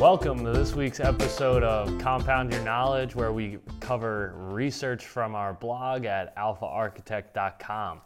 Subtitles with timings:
[0.00, 5.52] Welcome to this week's episode of Compound Your Knowledge, where we cover research from our
[5.52, 8.00] blog at alphaarchitect.com.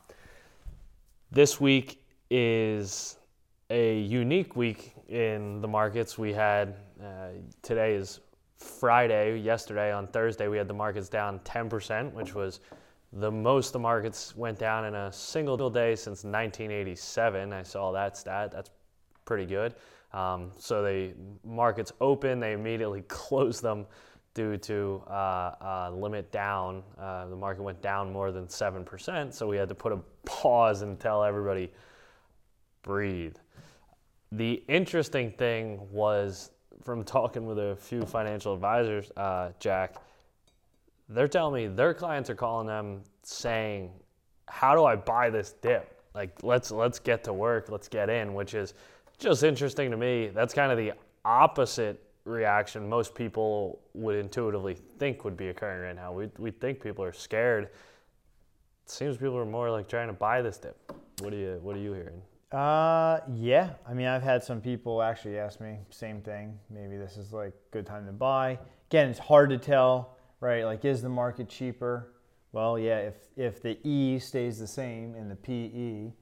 [1.31, 3.19] This week is
[3.71, 6.19] a unique week in the markets.
[6.19, 7.29] We had uh,
[7.63, 8.19] today is
[8.57, 9.39] Friday.
[9.39, 12.59] Yesterday on Thursday, we had the markets down 10%, which was
[13.13, 17.53] the most the markets went down in a single day since 1987.
[17.53, 18.51] I saw that stat.
[18.51, 18.71] That's
[19.25, 19.77] pretty good.
[20.15, 21.13] Um, so the
[21.45, 23.87] markets open, they immediately close them
[24.33, 25.11] due to uh,
[25.61, 26.83] uh, limit down.
[26.99, 30.83] Uh, the market went down more than 7%, so we had to put a pause
[30.83, 31.73] and tell everybody,
[32.83, 33.37] breathe.
[34.33, 36.51] The interesting thing was
[36.83, 39.97] from talking with a few financial advisors, uh, Jack,
[41.09, 43.93] they're telling me their clients are calling them saying,
[44.49, 46.03] "How do I buy this dip?
[46.15, 48.75] Like, let's let's get to work, let's get in." Which is
[49.19, 50.29] just interesting to me.
[50.29, 50.93] That's kind of the
[51.25, 56.13] opposite reaction most people would intuitively think would be occurring right now.
[56.13, 57.65] We we think people are scared.
[57.65, 60.93] It seems people are more like trying to buy this dip.
[61.21, 62.23] What are you What are you hearing?
[62.53, 63.71] Uh, yeah.
[63.89, 66.57] I mean, I've had some people actually ask me same thing.
[66.71, 68.59] Maybe this is like good time to buy.
[68.91, 70.65] Again, it's hard to tell, right?
[70.65, 72.13] Like, is the market cheaper?
[72.53, 72.99] Well, yeah.
[72.99, 76.13] If if the E stays the same in the PE,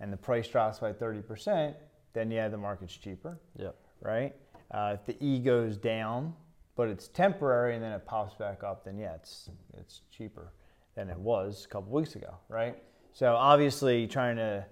[0.00, 1.74] and the price drops by thirty percent,
[2.18, 3.38] then yeah, the market's cheaper.
[3.58, 3.76] Yep.
[4.00, 4.34] Right.
[4.70, 6.34] Uh, if the E goes down,
[6.76, 10.52] but it's temporary, and then it pops back up, then yeah, it's it's cheaper
[10.94, 12.76] than it was a couple weeks ago, right?
[13.12, 14.64] So obviously, trying to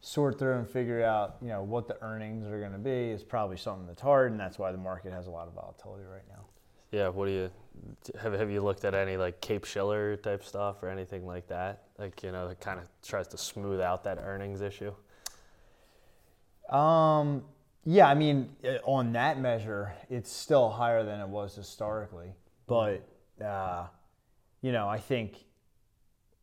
[0.00, 3.22] sort through and figure out you know what the earnings are going to be is
[3.22, 6.28] probably something that's hard, and that's why the market has a lot of volatility right
[6.28, 6.44] now.
[6.90, 7.08] Yeah.
[7.08, 7.50] What do you
[8.20, 8.32] have?
[8.32, 11.84] Have you looked at any like Cape Shiller type stuff or anything like that?
[11.98, 14.92] Like you know, that kind of tries to smooth out that earnings issue.
[16.70, 17.42] Um,
[17.84, 22.34] yeah, I mean, uh, on that measure, it's still higher than it was historically,
[22.66, 23.06] but
[23.44, 23.86] uh,
[24.62, 25.36] you know, I think.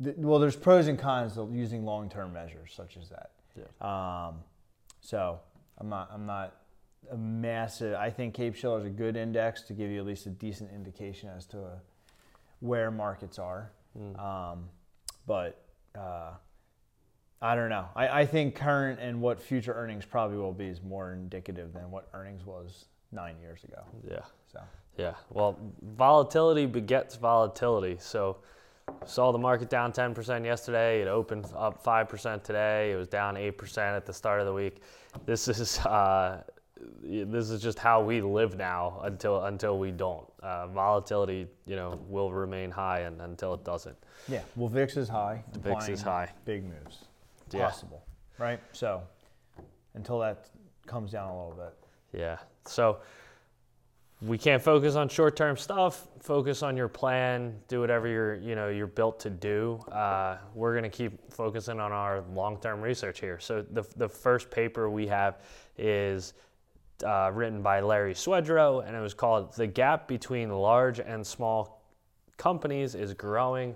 [0.03, 3.31] Th- well, there's pros and cons of using long-term measures such as that.
[3.55, 4.27] Yeah.
[4.27, 4.35] Um,
[5.01, 5.39] so
[5.79, 6.55] I'm not I'm not
[7.11, 7.95] a massive.
[7.95, 10.71] I think Cape Shiller is a good index to give you at least a decent
[10.71, 11.69] indication as to uh
[12.59, 13.71] where markets are.
[13.97, 14.19] Mm.
[14.19, 14.69] Um,
[15.25, 15.61] but
[15.97, 16.31] uh,
[17.41, 17.85] I don't know.
[17.95, 21.91] I, I think current and what future earnings probably will be is more indicative than
[21.91, 23.83] what earnings was nine years ago.
[24.09, 24.21] Yeah.
[24.51, 24.59] So
[24.97, 25.59] Yeah, well,
[25.95, 27.97] volatility begets volatility.
[27.99, 28.37] So,
[29.05, 31.01] saw the market down 10% yesterday.
[31.01, 32.91] It opened up 5% today.
[32.91, 34.81] It was down 8% at the start of the week.
[35.25, 36.41] This is uh,
[37.03, 40.25] this is just how we live now until until we don't.
[40.41, 43.97] Uh, volatility, you know, will remain high and, until it doesn't.
[44.27, 45.43] yeah, well, VIX is high.
[45.59, 46.31] VIX is high.
[46.45, 47.06] Big moves
[47.53, 47.66] Yeah.
[47.66, 48.03] possible,
[48.38, 48.59] right?
[48.72, 49.02] So
[49.94, 50.50] until that
[50.85, 52.19] comes down a little bit.
[52.19, 52.38] Yeah.
[52.66, 53.00] So
[54.22, 56.08] we can't focus on short-term stuff.
[56.19, 57.56] Focus on your plan.
[57.68, 59.80] Do whatever you're, you know, you're built to do.
[59.91, 63.40] Uh, we're going to keep focusing on our long-term research here.
[63.40, 65.41] So the the first paper we have
[65.78, 66.34] is
[67.06, 71.84] uh, written by Larry Swedroe, and it was called "The Gap Between Large and Small
[72.38, 73.75] Companies is Growing."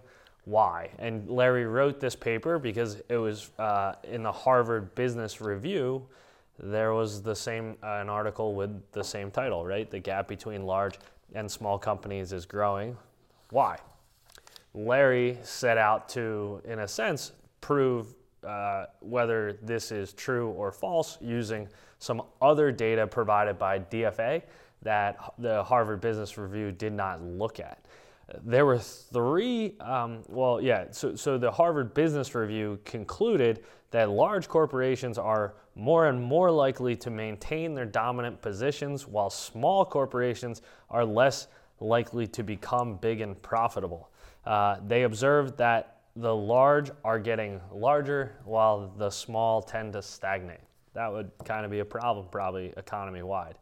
[0.52, 0.90] Why?
[1.00, 6.06] And Larry wrote this paper because it was uh, in the Harvard Business Review
[6.60, 9.90] there was the same uh, an article with the same title, right?
[9.90, 11.00] The gap between large
[11.34, 12.98] and small companies is growing.
[13.52, 13.78] Why?
[14.74, 18.14] Larry set out to, in a sense, prove
[18.46, 21.70] uh, whether this is true or false using
[22.00, 24.42] some other data provided by DFA
[24.82, 27.86] that the Harvard Business Review did not look at.
[28.44, 34.48] There were three, um, well, yeah, so, so the Harvard Business Review concluded that large
[34.48, 41.04] corporations are more and more likely to maintain their dominant positions, while small corporations are
[41.06, 41.48] less
[41.80, 44.10] likely to become big and profitable.
[44.46, 50.60] Uh, they observed that the large are getting larger, while the small tend to stagnate.
[50.94, 53.56] That would kind of be a problem, probably economy wide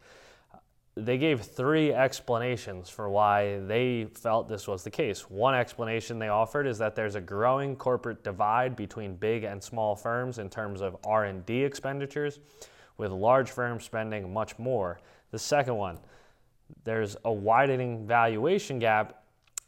[1.06, 5.30] they gave three explanations for why they felt this was the case.
[5.30, 9.96] One explanation they offered is that there's a growing corporate divide between big and small
[9.96, 12.40] firms in terms of R&D expenditures,
[12.98, 15.00] with large firms spending much more.
[15.32, 16.00] The second one,
[16.84, 19.24] there's a widening valuation gap,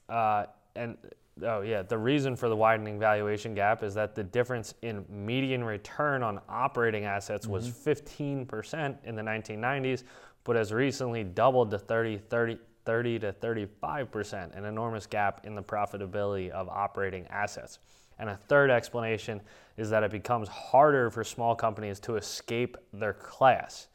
[0.10, 0.45] uh,
[0.75, 0.98] and
[1.44, 5.63] oh yeah, the reason for the widening valuation gap is that the difference in median
[5.63, 10.04] return on operating assets was 15% in the 1990s,
[10.44, 15.64] but has recently doubled to 30, 30, 30 to 35%, an enormous gap in the
[15.64, 17.80] profitability of operating assets.
[18.20, 19.42] And a third explanation
[19.78, 23.88] is that it becomes harder for small companies to escape their class.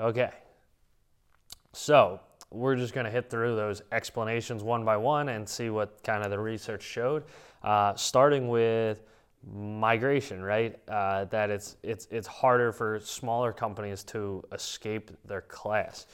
[0.00, 0.30] Okay,
[1.72, 2.20] So
[2.50, 6.24] we're just going to hit through those explanations one by one and see what kind
[6.24, 7.24] of the research showed.
[7.62, 9.02] Uh, starting with
[9.50, 10.78] migration, right?
[10.88, 16.06] Uh, that it's it's it's harder for smaller companies to escape their class.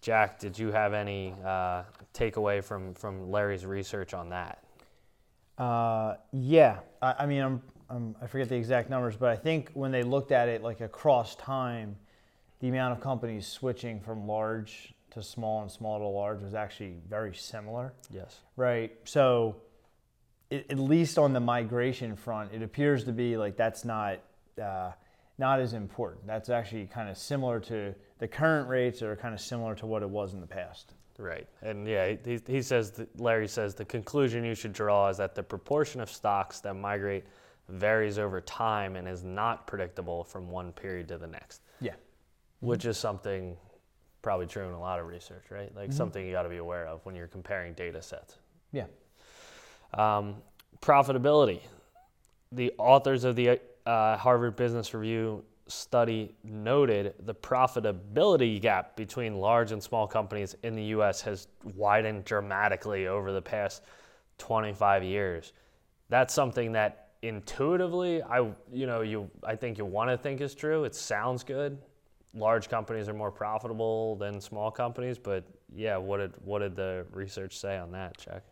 [0.00, 1.82] Jack, did you have any uh,
[2.14, 4.64] takeaway from from Larry's research on that?
[5.58, 9.70] Uh, yeah, I, I mean, I'm, I'm, I forget the exact numbers, but I think
[9.74, 11.96] when they looked at it like across time,
[12.60, 16.96] the amount of companies switching from large to small and small to large was actually
[17.08, 17.92] very similar.
[18.10, 18.38] Yes.
[18.56, 18.92] Right.
[19.04, 19.56] So,
[20.52, 24.18] it, at least on the migration front, it appears to be like that's not
[24.62, 24.92] uh,
[25.38, 26.26] not as important.
[26.26, 30.02] That's actually kind of similar to the current rates, are kind of similar to what
[30.02, 30.94] it was in the past.
[31.18, 31.48] Right.
[31.62, 35.34] And yeah, he, he says, that, Larry says, the conclusion you should draw is that
[35.34, 37.24] the proportion of stocks that migrate
[37.68, 41.62] varies over time and is not predictable from one period to the next.
[41.80, 41.94] Yeah.
[42.60, 43.56] Which is something
[44.20, 45.74] probably true in a lot of research, right?
[45.74, 48.38] Like something you got to be aware of when you're comparing data sets.
[48.70, 48.86] Yeah.
[49.94, 50.36] Um,
[50.80, 51.60] profitability.
[52.52, 59.72] The authors of the uh, Harvard Business Review study noted the profitability gap between large
[59.72, 63.82] and small companies in the US has widened dramatically over the past
[64.38, 65.52] 25 years.
[66.08, 68.40] That's something that intuitively I
[68.72, 70.84] you know you I think you want to think is true.
[70.84, 71.78] It sounds good.
[72.34, 75.44] Large companies are more profitable than small companies, but
[75.74, 78.42] yeah, what did what did the research say on that, Chuck?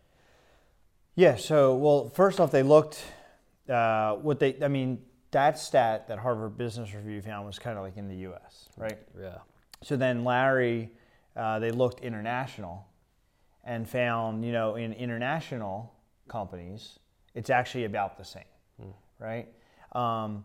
[1.14, 1.36] Yeah.
[1.36, 3.02] So, well, first off, they looked
[3.68, 4.56] uh, what they.
[4.62, 8.16] I mean, that stat that Harvard Business Review found was kind of like in the
[8.16, 8.68] U.S.
[8.76, 8.98] Right.
[9.18, 9.38] Yeah.
[9.82, 10.90] So then Larry,
[11.36, 12.86] uh, they looked international,
[13.64, 15.92] and found you know in international
[16.28, 16.98] companies,
[17.34, 18.42] it's actually about the same,
[19.18, 19.48] right?
[19.92, 20.44] Um,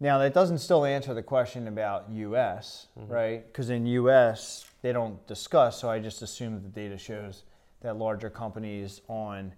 [0.00, 2.88] now that doesn't still answer the question about U.S.
[2.96, 3.46] right?
[3.46, 4.66] Because in U.S.
[4.82, 7.44] they don't discuss, so I just assume that the data shows
[7.80, 9.52] that larger companies on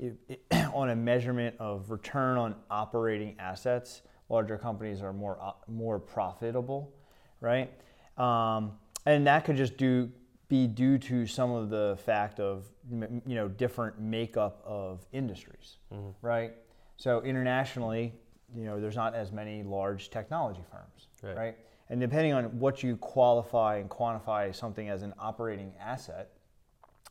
[0.74, 6.92] on a measurement of return on operating assets, larger companies are more more profitable,
[7.40, 7.70] right?
[8.16, 8.72] Um,
[9.06, 10.10] and that could just do
[10.48, 15.76] be due to some of the fact of you know different makeup of industries,
[16.22, 16.52] right?
[16.96, 18.12] So internationally,
[18.54, 21.36] you know, there's not as many large technology firms, Right.
[21.36, 21.56] right?
[21.90, 26.30] And depending on what you qualify and quantify something as an operating asset,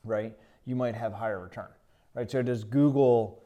[0.04, 1.70] right, you might have higher return,
[2.18, 2.30] right?
[2.30, 3.44] So does Google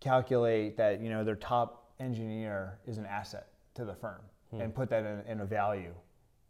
[0.00, 4.20] calculate that you know their top engineer is an asset to the firm
[4.52, 5.92] and put that in, in a value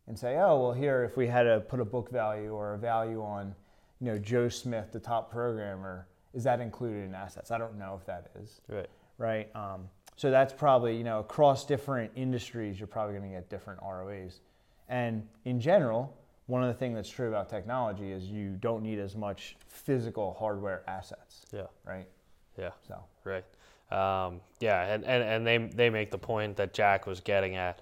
[0.06, 2.78] and say, oh well, here if we had to put a book value or a
[2.78, 3.55] value on,
[4.00, 7.50] you know, Joe Smith, the top programmer, is that included in assets?
[7.50, 8.87] I don't know if that is Right.
[9.19, 9.56] right?
[9.56, 13.81] Um, so that's probably you know across different industries, you're probably going to get different
[13.82, 14.40] ROAs.
[14.88, 16.16] And in general,
[16.48, 20.34] one of the things that's true about technology is you don't need as much physical
[20.38, 21.66] hardware assets, Yeah.
[21.86, 22.08] right?
[22.58, 22.70] Yeah.
[22.88, 23.44] So Right.
[23.90, 27.80] Um, yeah, and, and, and they, they make the point that Jack was getting at.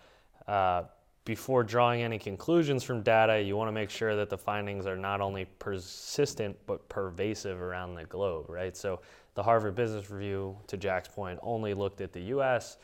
[0.48, 0.82] Uh,
[1.24, 4.96] before drawing any conclusions from data, you want to make sure that the findings are
[4.96, 8.76] not only persistent but pervasive around the globe, right?
[8.76, 9.00] So
[9.34, 12.78] the Harvard Business Review, to Jack's point, only looked at the U.S.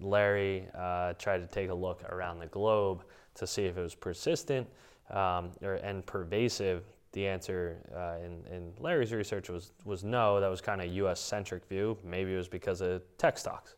[0.00, 3.02] Larry uh, tried to take a look around the globe
[3.34, 4.66] to see if it was persistent
[5.12, 6.84] um, or, and pervasive.
[7.12, 10.40] The answer uh, in, in Larry's research was, was no.
[10.40, 11.20] That was kind of U.S.
[11.20, 11.98] centric view.
[12.02, 13.74] Maybe it was because of tech stocks,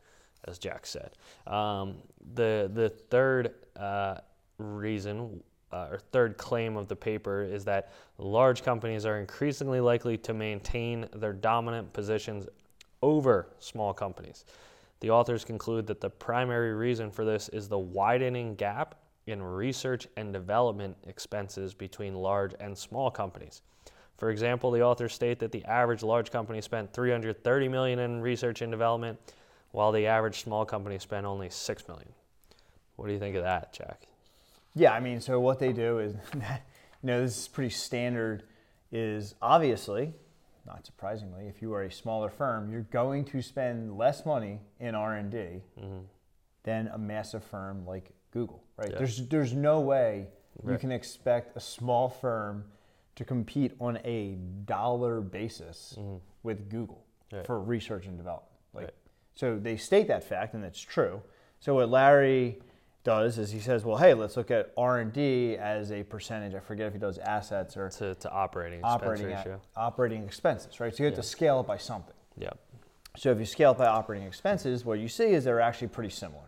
[0.47, 1.11] as Jack said.
[1.47, 1.97] Um,
[2.35, 4.19] the the third uh,
[4.59, 10.17] reason uh, or third claim of the paper is that large companies are increasingly likely
[10.17, 12.47] to maintain their dominant positions
[13.03, 14.45] over small companies.
[15.01, 18.95] The authors conclude that the primary reason for this is the widening gap
[19.27, 23.63] in research and development expenses between large and small companies.
[24.17, 28.63] For example, the authors state that the average large company spent 330 million in research
[28.63, 29.19] and development,
[29.73, 32.09] while the average small company spent only 6 million.
[32.97, 34.07] What do you think of that, Jack?
[34.75, 36.41] yeah, I mean, so what they do is, you
[37.03, 38.45] know, this is pretty standard.
[38.93, 40.13] Is obviously,
[40.67, 44.95] not surprisingly, if you are a smaller firm, you're going to spend less money in
[44.95, 45.39] R and D
[45.81, 45.99] mm-hmm.
[46.65, 48.91] Than a massive firm like Google, right?
[48.91, 48.99] Yeah.
[48.99, 50.27] There's there's no way
[50.67, 52.65] you can expect a small firm
[53.17, 55.97] to compete on a dollar basis
[56.43, 57.37] with Google Mm-hmm.
[57.39, 57.47] Right.
[57.47, 58.53] for research and development.
[58.75, 58.95] Like, Right.
[59.35, 61.23] so they state that fact, and it's true.
[61.59, 62.61] So what Larry
[63.03, 66.55] does is he says, well, hey, let's look at R and D as a percentage.
[66.55, 69.61] I forget if he does assets or To, to operating expense operating ratio.
[69.75, 70.95] operating expenses, right?
[70.95, 71.23] So you have Yeah.
[71.23, 72.15] to scale it by something.
[72.37, 72.51] Yeah.
[73.17, 76.11] So if you scale it by operating expenses, what you see is they're actually pretty
[76.11, 76.45] similar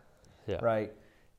[0.47, 0.59] Yeah.
[0.63, 0.93] right?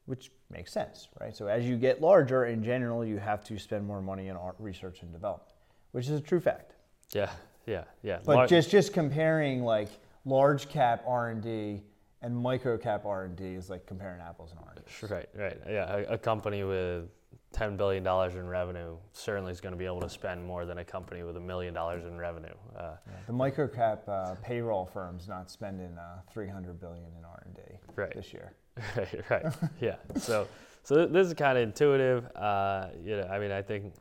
[0.08, 1.36] which makes sense, right?
[1.36, 4.56] So as you get larger, in general, you have to spend more money in art
[4.58, 5.52] research and development,
[5.92, 6.76] which is a true fact.
[7.14, 7.30] Yeah,
[7.66, 8.20] yeah, yeah.
[8.26, 9.90] But Lar- just just comparing like
[10.24, 11.84] large cap R and D
[12.22, 15.12] and micro cap R and D is like comparing apples and oranges.
[15.12, 15.58] Right, right.
[15.70, 17.10] Yeah, a, a company with
[17.52, 20.78] ten billion dollars in revenue certainly is going to be able to spend more than
[20.78, 22.56] a company with a million dollars in revenue.
[22.78, 27.44] Uh, Yeah, The micro cap uh, payroll firm's not spending uh, 300 billion in R
[27.46, 27.62] and D
[27.98, 28.14] Right.
[28.16, 28.54] this year.
[28.98, 29.54] right, right.
[29.80, 29.96] Yeah.
[30.18, 30.48] So,
[30.84, 32.26] so this is kind of intuitive.
[32.36, 33.94] Uh, you know, I mean, I think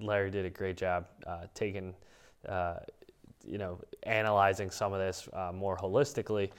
[0.00, 1.94] Larry did a great job uh, taking,
[2.48, 2.76] uh,
[3.46, 6.50] you know, analyzing some of this uh, more holistically.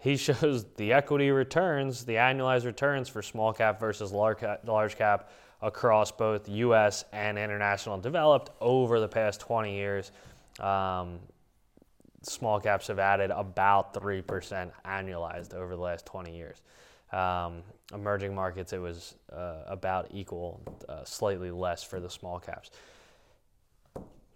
[0.00, 4.96] He shows the equity returns, the annualized returns for small cap versus large cap, large
[4.96, 5.30] cap
[5.60, 7.04] across both U.S.
[7.12, 10.10] and international developed over the past 20 years.
[10.58, 11.20] Um,
[12.22, 16.62] small caps have added about 3% annualized over the last 20 years.
[17.12, 22.70] Um, emerging markets, it was uh, about equal, uh, slightly less for the small caps.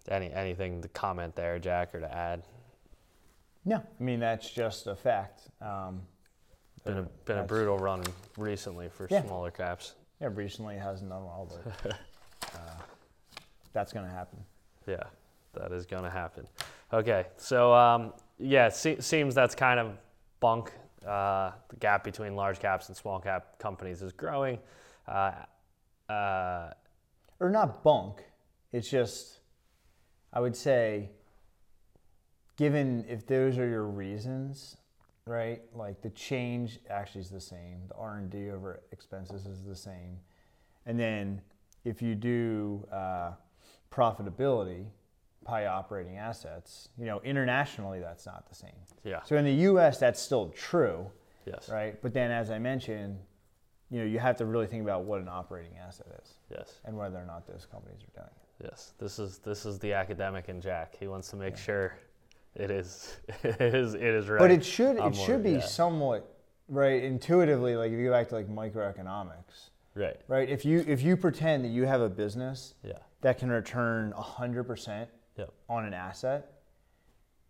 [0.09, 2.43] Any anything to comment there, Jack, or to add?
[3.65, 5.41] No, I mean that's just a fact.
[5.61, 6.01] Um,
[6.85, 8.03] Been a uh, been a brutal run
[8.37, 9.25] recently for Yeah.
[9.25, 9.95] smaller caps.
[10.21, 11.51] Yeah, recently hasn't done well,
[11.83, 11.91] but
[12.55, 12.57] uh,
[13.73, 14.39] that's going to happen.
[14.87, 15.03] Yeah,
[15.53, 16.47] that is going to happen.
[16.93, 19.97] Okay, so um, yeah, se- seems that's kind of
[20.39, 20.71] bunk.
[21.07, 24.59] Uh, the gap between large caps and small cap companies is growing.
[25.07, 25.31] Uh,
[26.09, 26.71] uh,
[27.39, 28.23] Or not bunk.
[28.73, 29.39] It's just,
[30.33, 31.11] I would say,
[32.57, 34.77] given if those are your reasons,
[35.25, 35.61] right?
[35.73, 37.81] Like the change actually is the same.
[37.87, 40.19] The R and D over expenses is the same,
[40.85, 41.41] and then
[41.85, 43.31] if you do uh,
[43.91, 44.87] profitability
[45.47, 48.71] by operating assets, you know, internationally that's not the same.
[49.03, 49.21] yeah.
[49.23, 49.97] So in the U.S.
[49.97, 51.09] that's still true,
[51.45, 51.69] Yes.
[51.69, 51.99] right?
[52.01, 53.17] But then, as I mentioned,
[53.89, 56.81] you know, you have to really think about what an operating asset is Yes.
[56.85, 58.65] and whether or not those companies are doing it.
[58.65, 58.93] Yes.
[58.99, 60.95] This is this is the academic in Jack.
[60.99, 61.95] He wants to make sure
[62.55, 64.39] it is it is it is right.
[64.39, 65.59] But it should I'm it should be yeah.
[65.61, 66.35] somewhat
[66.67, 67.75] right intuitively.
[67.75, 70.17] Like if you go back to like microeconomics, right.
[70.27, 70.49] right?
[70.49, 72.93] If you if you pretend that you have a business Yeah.
[73.21, 75.51] that can return hundred percent Yep.
[75.69, 76.51] on an asset,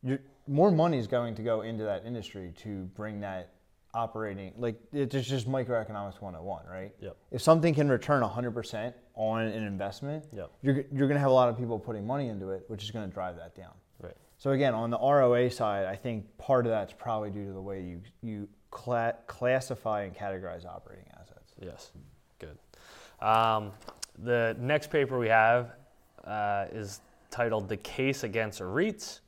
[0.03, 3.53] you're, more money is going to go into that industry to bring that
[3.93, 7.17] operating like it's just microeconomics 101 right Yep.
[7.31, 10.51] if something can return 100% on an investment Yep.
[10.61, 12.91] you're, you're going to have a lot of people putting money into it which is
[12.91, 14.13] going to drive that down Right.
[14.37, 17.61] so again on the roa side i think part of that's probably due to the
[17.61, 21.91] way you, you cla- classify and categorize operating assets Yes.
[22.37, 22.57] Good.
[23.25, 23.71] Um,
[24.19, 25.71] the next paper we have
[26.23, 26.99] uh, is
[27.31, 29.19] titled "The Case Against REITs."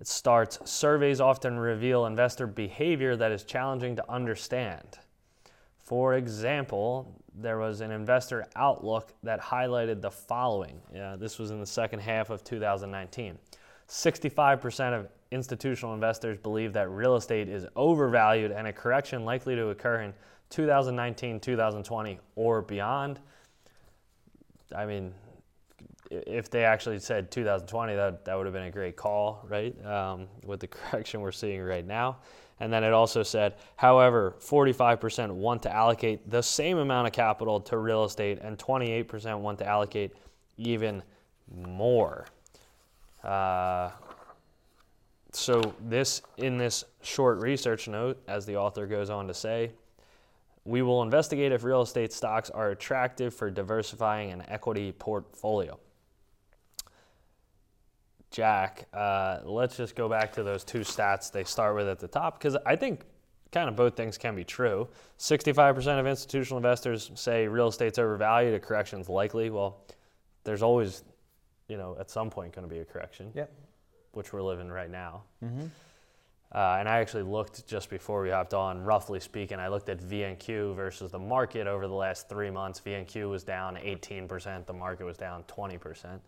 [0.00, 4.98] It starts surveys often reveal investor behavior that is challenging to understand.
[5.80, 10.80] For example, there was an investor outlook that highlighted the following.
[10.94, 13.38] Yeah, this was in the second half of 2019.
[13.88, 19.68] 65% of institutional investors believe that real estate is overvalued and a correction likely to
[19.68, 20.14] occur in
[20.50, 23.20] 2019, 2020, or beyond.
[24.74, 25.12] I mean,
[26.10, 29.74] if they actually said 2020, that, that would have been a great call, right?
[29.84, 32.18] Um, with the correction we're seeing right now.
[32.60, 37.60] And then it also said, however, 45% want to allocate the same amount of capital
[37.62, 40.12] to real estate, and 28% want to allocate
[40.56, 41.02] even
[41.50, 42.26] more.
[43.22, 43.90] Uh,
[45.32, 49.72] so this in this short research note, as the author goes on to say,
[50.64, 55.78] we will investigate if real estate stocks are attractive for diversifying an equity portfolio.
[58.34, 62.08] Jack, uh, let's just go back to those two stats they start with at the
[62.08, 63.02] top because I think
[63.52, 64.88] kind of both things can be true.
[65.18, 69.50] 65% of institutional investors say real estate's overvalued, a correction's likely.
[69.50, 69.78] Well,
[70.42, 71.04] there's always,
[71.68, 73.52] you know, at some point going to be a correction, yep
[74.14, 75.22] which we're living right now.
[75.42, 75.66] mm-hmm.
[76.52, 79.98] Uh, and I actually looked just before we hopped on, roughly speaking, I looked at
[79.98, 82.80] VNQ versus the market over the last three months.
[82.80, 86.20] VNQ was down 18%, the market was down 20%.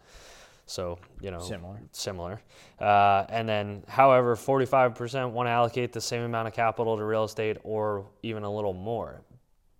[0.66, 1.80] So, you know, Similar.
[1.92, 2.40] Similar.
[2.80, 7.24] Uh, and then, however, 45% want to allocate the same amount of capital to real
[7.24, 9.22] estate or even a little more.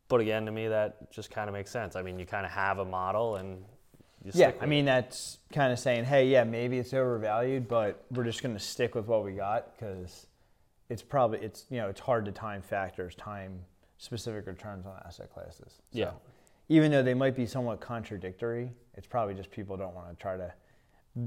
[0.09, 1.97] But again, to me, that just kind of makes sense.
[1.97, 3.65] I mean, you kind of have a model and
[4.25, 8.25] you Yeah, I mean that's kind of saying, hey, yeah, maybe it's overvalued, but we're
[8.25, 10.27] just going to stick with what we got because
[10.89, 13.61] it's probably it's you know it's hard to time factors, time
[13.99, 15.81] specific returns on asset classes.
[15.93, 16.11] So Yeah.
[16.69, 20.37] Even though they might be somewhat contradictory, it's probably just people don't want to try
[20.37, 20.53] to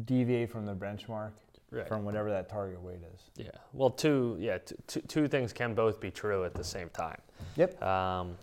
[0.05, 1.31] deviate from the benchmark
[1.71, 1.87] Right.
[1.87, 3.29] from whatever that target weight is.
[3.35, 3.51] Yeah.
[3.73, 7.21] Well, two yeah, t- t- two things can both be true at the same time.
[7.57, 7.81] Yep.
[7.83, 8.35] Um,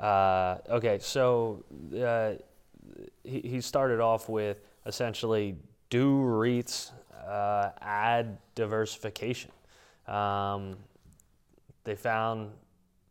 [0.00, 1.62] uh, okay, so
[2.02, 2.32] uh,
[3.22, 5.56] he, he started off with essentially
[5.90, 6.92] do REITs
[7.26, 9.50] uh, add diversification?
[10.06, 10.74] Um,
[11.84, 12.50] they found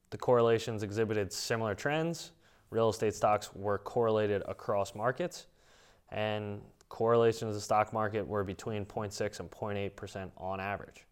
[0.09, 2.31] the correlations exhibited similar trends.
[2.71, 5.45] Real estate stocks were correlated across markets,
[6.09, 11.05] and correlations of the stock market were between 0.6 and 0.8 percent on average.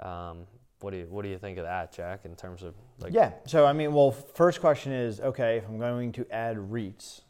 [0.00, 0.46] Um,
[0.80, 2.20] what do you what do you think of that, Jack?
[2.24, 3.32] In terms of like Yeah.
[3.46, 5.58] So I mean, well, first question is okay.
[5.58, 7.22] If I'm going to add REITs,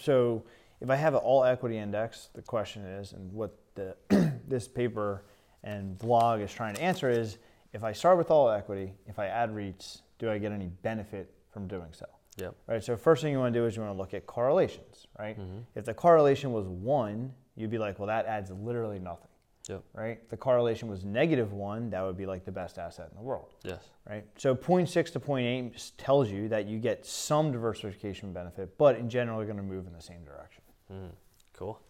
[0.00, 0.44] so
[0.80, 3.96] if I have an all equity index, the question is, and what the
[4.48, 5.24] this paper
[5.64, 7.38] and blog is trying to answer is,
[7.72, 11.32] if I start with all equity, if I add REITs, do I get any benefit
[11.50, 12.06] from doing so?
[12.36, 12.54] Yep.
[12.66, 12.84] Right.
[12.84, 15.06] So first thing you want to do is you want to look at correlations.
[15.18, 15.38] Right.
[15.38, 15.64] Mhm.
[15.74, 19.28] If the correlation was one, you'd be like, well, that adds literally nothing.
[19.68, 19.82] Yep.
[19.94, 20.18] Right.
[20.22, 23.22] If the correlation was negative one, that would be like the best asset in the
[23.22, 23.82] world Yes.
[24.08, 24.24] right?
[24.36, 29.38] So 0.6 to 0.8 tells you that you get some diversification benefit, but in general,
[29.38, 30.62] you're going to move in the same direction.
[30.92, 31.10] Mm,
[31.54, 31.80] cool.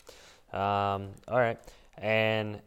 [0.55, 1.59] Um, all right.
[1.99, 2.63] And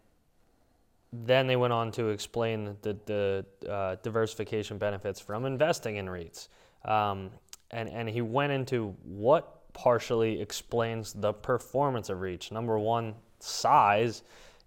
[1.12, 6.50] then they went on to explain the, the uh, diversification benefits from investing in REITs.
[6.86, 7.32] Um,
[7.72, 12.52] and, and he went into what partially explains the performance of REITs.
[12.52, 14.24] Number one, size,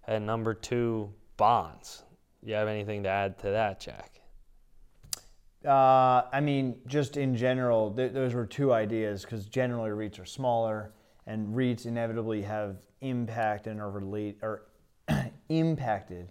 [0.07, 2.03] and number two, bonds.
[2.41, 4.21] You have anything to add to that, Jack?
[5.65, 10.25] Uh, I mean, just in general, th- those were two ideas because generally REITs are
[10.25, 10.93] smaller,
[11.25, 14.39] and REITs inevitably have impact and are relate
[15.49, 16.29] impacted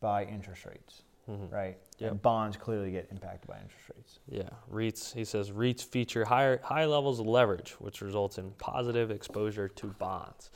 [0.00, 1.52] by interest rates, Mhm.
[1.52, 1.78] right?
[1.98, 2.10] Yep.
[2.10, 4.18] And bonds clearly get impacted by interest rates.
[4.28, 5.14] Yeah, REITs.
[5.14, 9.86] He says REITs feature higher high levels of leverage, which results in positive exposure to
[9.86, 10.50] bonds.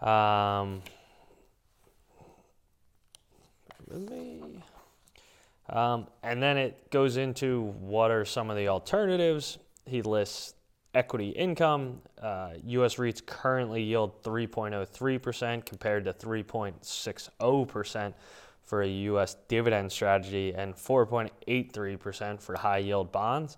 [0.00, 0.82] Um.
[5.70, 9.58] Um, and then it goes into what are some of the alternatives.
[9.86, 10.54] He lists
[10.94, 12.00] equity income.
[12.20, 12.96] Uh, U.S.
[12.96, 18.14] REITs currently yield 3.03% compared to 3.60%
[18.68, 19.34] for a U.S.
[19.48, 23.56] dividend strategy and 4.83% for high yield bonds.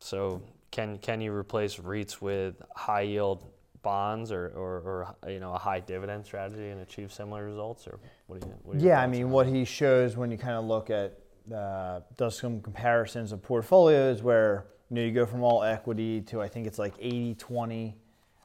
[0.00, 3.44] So, can can you replace REITs with high yield
[3.82, 7.86] bonds or, or, or you know a high dividend strategy and achieve similar results?
[7.86, 8.54] Or what do you?
[8.64, 11.18] What Yeah, I mean, what he shows when you kind of look at
[11.54, 16.42] uh, does some comparisons of portfolios where you know you go from all equity to
[16.42, 17.94] I think it's like 80-20,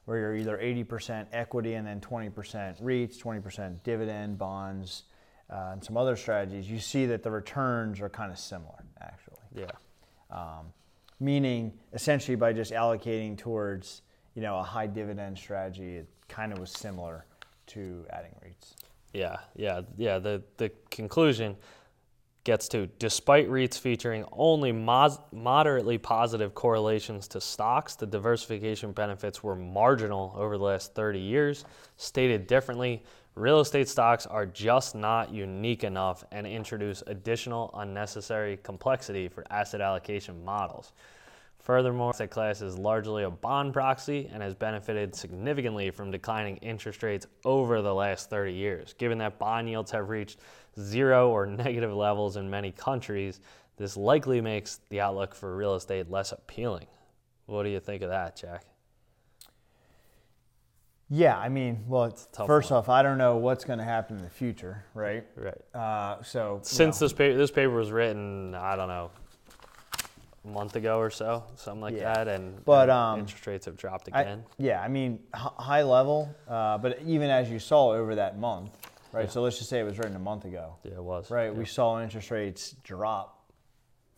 [0.07, 2.31] where you're either 80% equity and then 20%
[2.81, 5.03] REITs, 20% dividend bonds,
[5.49, 6.71] uh, and some other strategies.
[6.71, 9.35] You see that the returns are kind of similar, actually.
[9.53, 9.65] Yeah.
[10.31, 10.71] Um,
[11.19, 14.01] meaning, essentially, by just allocating towards
[14.33, 17.25] you know a high dividend strategy, it kind of was similar
[17.67, 18.75] to adding REITs.
[19.13, 20.19] Yeah, yeah, yeah.
[20.19, 21.57] The the conclusion
[22.47, 29.43] gets to despite REITs featuring only mos- moderately positive correlations to stocks, the diversification benefits
[29.43, 31.65] were marginal over the last 30 years.
[31.97, 33.03] Stated differently,
[33.35, 39.81] real estate stocks are just not unique enough and introduce additional unnecessary complexity for asset
[39.81, 40.93] allocation models.
[41.67, 47.03] Furthermore, asset class is largely a bond proxy and has benefited significantly from declining interest
[47.03, 48.93] rates over the last 30 years.
[48.93, 50.39] Given that bond yields have reached
[50.79, 53.41] zero or negative levels in many countries,
[53.75, 56.87] this likely makes the outlook for real estate less appealing.
[57.47, 58.63] What do you think of that, Jack?
[61.09, 62.77] Yeah, I mean, well, it's, Tough first one.
[62.77, 65.25] off, I don't know what's going to happen in the future, right?
[65.35, 65.75] Right.
[65.75, 69.11] Uh, so you Since know, this paper, this paper was written, I don't know,
[70.47, 72.13] month ago or so, something like Yeah.
[72.13, 74.43] that, and, But, um, interest rates have dropped I- again.
[74.57, 78.71] yeah, I mean, h- high level, uh, but even as you saw over that month,
[79.11, 79.23] right?
[79.25, 79.29] Yeah.
[79.29, 81.29] So let's just say it was written a month ago, yeah, it was.
[81.31, 81.45] right?
[81.51, 81.51] Yeah.
[81.57, 83.33] We saw interest rates drop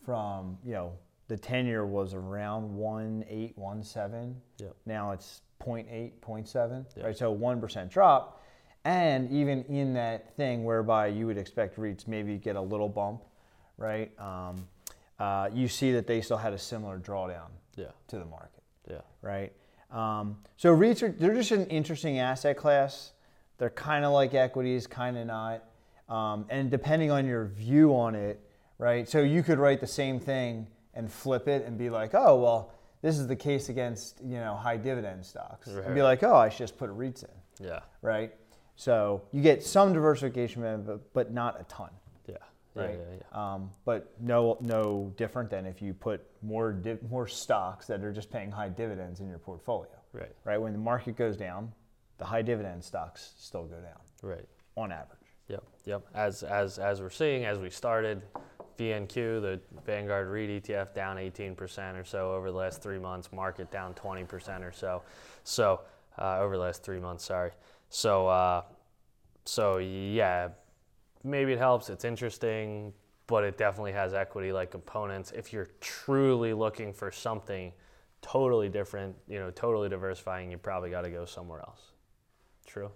[0.04, 0.92] from you know
[1.28, 4.40] the ten year was around one eight one seven.
[4.58, 4.74] Yep.
[4.86, 7.04] Now it's 0.8, 0.7, Yeah.
[7.04, 7.16] right?
[7.16, 8.40] So 1% drop.
[8.86, 13.22] And even in that thing whereby you would expect REITs maybe get a little bump,
[13.76, 14.10] right?
[14.18, 14.66] Um,
[15.20, 19.02] uh, you see that they still had a similar drawdown Yeah, to the market, yeah,
[19.22, 19.52] right?
[19.90, 23.12] Um, so REITs are they're just an interesting asset class.
[23.58, 25.64] They're kind of like equities, kind of not.
[26.08, 28.40] Um, and depending on your view on it,
[28.78, 29.08] right?
[29.08, 32.72] So you could write the same thing and flip it and be like, oh well,
[33.02, 36.48] this is the case against you know high dividend stocks, and be like, oh, I
[36.48, 38.32] should just put REITs in, yeah, right?
[38.76, 41.90] So you get some diversification, benefit, but not a ton,
[42.26, 42.36] yeah,
[42.74, 42.98] right?
[42.98, 43.54] yeah, yeah.
[43.54, 48.12] Um, but no, no different than if you put more di- more stocks that are
[48.12, 50.58] just paying high dividends in your portfolio, Right, right?
[50.58, 51.72] When the market goes down,
[52.18, 54.46] the high dividend stocks still go down right.
[54.76, 55.18] on average.
[55.48, 56.02] Yep, yep.
[56.14, 58.22] As as as we're seeing, as we started,
[58.80, 63.30] VNQ, the Vanguard REIT ETF, down 18% or so over the last three months.
[63.30, 65.02] Market down 20% or so.
[65.44, 65.82] So
[66.18, 67.50] uh, over the last three months, sorry.
[67.90, 68.62] So uh,
[69.44, 70.48] so yeah,
[71.24, 71.90] maybe it helps.
[71.90, 72.92] It's interesting,
[73.26, 75.32] but it definitely has equity-like components.
[75.34, 77.72] If you're truly looking for something
[78.22, 81.92] totally different, you know, totally diversifying, you probably got to go somewhere else.
[82.66, 82.90] True.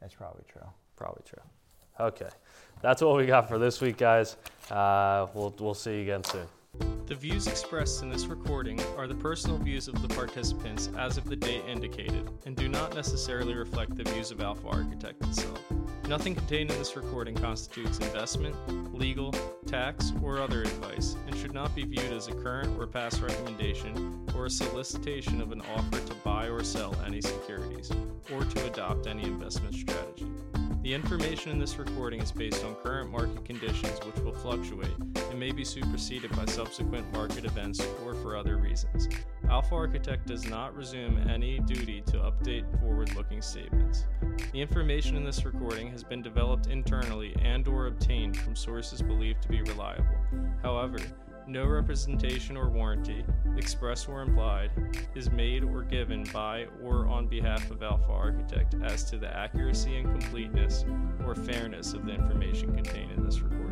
[0.00, 0.66] That's probably true.
[0.96, 1.42] Probably true.
[2.00, 2.28] Okay,
[2.80, 4.36] that's what we got for this week, guys.
[4.70, 6.46] Uh, we'll we'll see you again soon.
[7.06, 11.24] The views expressed in this recording are the personal views of the participants as of
[11.24, 15.60] the date indicated and do not necessarily reflect the views of Alpha Architect itself.
[16.08, 18.54] Nothing contained in this recording constitutes investment,
[18.94, 19.32] legal,
[19.66, 24.26] tax, or other advice and should not be viewed as a current or past recommendation
[24.34, 27.90] or a solicitation of an offer to buy or sell any securities
[28.34, 30.26] or to adopt any investment strategy.
[30.82, 35.38] The information in this recording is based on current market conditions which will fluctuate and
[35.38, 37.80] may be superseded by subsequent market events
[38.32, 39.10] for other reasons.
[39.50, 44.06] Alpha Architect does not resume any duty to update forward-looking statements.
[44.52, 49.42] The information in this recording has been developed internally and or obtained from sources believed
[49.42, 50.16] to be reliable.
[50.62, 50.96] However,
[51.46, 53.22] no representation or warranty,
[53.58, 54.70] express or implied,
[55.14, 59.96] is made or given by or on behalf of Alpha Architect as to the accuracy
[59.96, 60.86] and completeness
[61.26, 63.62] or fairness of the information contained in this recording.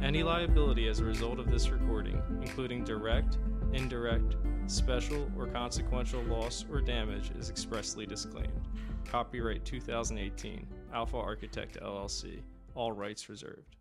[0.00, 3.38] Any liability as a result of this recording, including direct,
[3.72, 8.68] indirect, special, or consequential loss or damage, is expressly disclaimed.
[9.04, 12.40] Copyright 2018, Alpha Architect LLC,
[12.74, 13.77] all rights reserved.